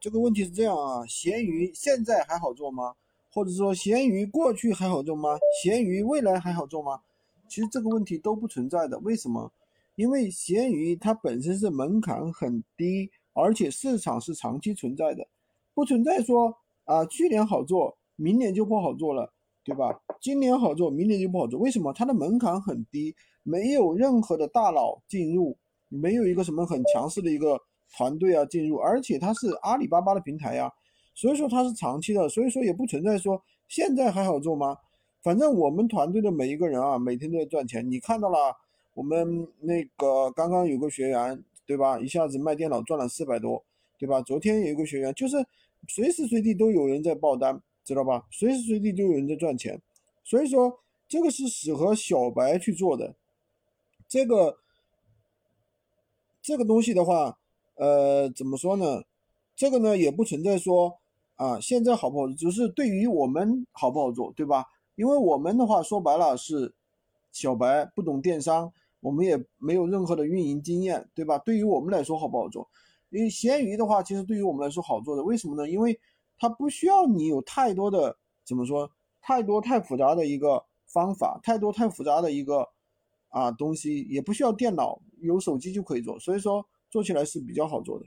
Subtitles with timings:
[0.00, 2.94] 这个问题是这样啊，闲鱼现在还好做吗？
[3.32, 5.38] 或者说闲鱼过去还好做吗？
[5.62, 7.00] 闲鱼未来还好做吗？
[7.48, 8.98] 其实这个问题都不存在的。
[9.00, 9.52] 为什么？
[9.94, 15.26] 因为闲鱼它本身是门槛很低，而且市场是长期存在的，
[15.74, 16.54] 不存在说
[16.84, 19.32] 啊去年好做，明年就不好做了，
[19.64, 20.00] 对吧？
[20.20, 21.58] 今年好做，明年就不好做。
[21.58, 21.92] 为什么？
[21.92, 25.56] 它的门槛很低，没有任何的大佬进入，
[25.88, 27.60] 没有一个什么很强势的一个。
[27.92, 30.72] 团队啊进入，而且它是阿里巴巴的平台呀，
[31.14, 34.76] 所以说它是长期的，所以说也不存在说现在还好做吗？
[35.22, 37.90] 反正我们团队的每一个人啊，每天都在赚钱。
[37.90, 38.54] 你看到了，
[38.94, 41.98] 我们那个刚刚有个学员，对吧？
[41.98, 43.64] 一下子卖电脑赚了四百多，
[43.98, 44.20] 对吧？
[44.20, 45.36] 昨天有一个学员，就是
[45.88, 48.24] 随时随地都有人在爆单，知道吧？
[48.30, 49.80] 随时随地都有人在赚钱，
[50.22, 53.14] 所以说这个是适合小白去做的。
[54.06, 54.58] 这个
[56.42, 57.38] 这个东西的话。
[57.76, 59.02] 呃，怎么说呢？
[59.54, 60.98] 这个呢也不存在说
[61.36, 64.66] 啊，现在好不好做，只是对于我们好不好做，对吧？
[64.96, 66.74] 因为我们的话说白了是
[67.32, 71.38] 小白，不懂电商，我们也没有任何的运营经验，对吧？
[71.38, 72.68] 对于我们来说好不好做？
[73.10, 75.68] 因为闲鱼的话，其实对于我们来说好做的，为什么呢？
[75.68, 75.98] 因为
[76.38, 78.90] 它不需要你有太多的怎么说，
[79.22, 82.68] 太多太复杂的一个方法，太多太复杂的一个
[83.28, 86.66] 啊东西，也不需要电脑，有手机就可以做，所以说。
[86.96, 88.06] 做起来是比较好做的。